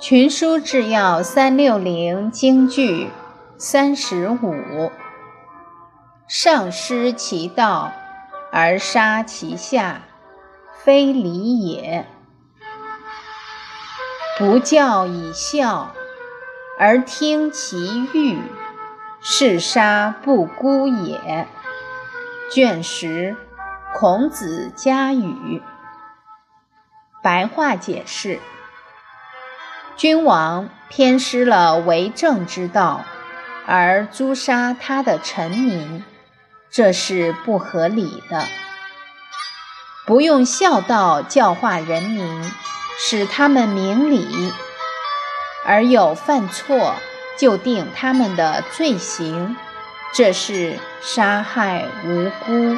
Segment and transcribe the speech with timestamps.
[0.00, 3.10] 群书治要三六零京剧
[3.56, 4.92] 三十五，
[6.28, 7.90] 上失其道
[8.52, 10.02] 而杀其下，
[10.72, 12.04] 非礼也；
[14.38, 15.90] 不教以孝
[16.78, 18.38] 而听其欲，
[19.20, 21.48] 是杀不孤也。
[22.52, 23.36] 卷十，
[23.92, 25.60] 孔子家语。
[27.20, 28.38] 白话解释：
[29.98, 33.04] 君王偏失了为政之道，
[33.66, 36.04] 而诛杀他的臣民，
[36.70, 38.44] 这是不合理的。
[40.06, 42.52] 不用孝道教化人民，
[42.96, 44.52] 使他们明理，
[45.66, 46.94] 而有犯错
[47.36, 49.56] 就定他们的罪行，
[50.14, 52.76] 这是杀害无辜。